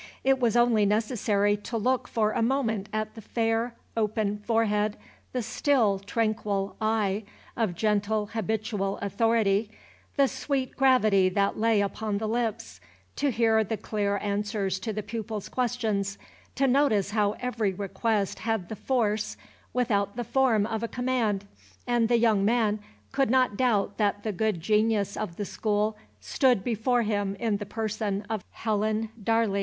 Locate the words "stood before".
26.19-27.03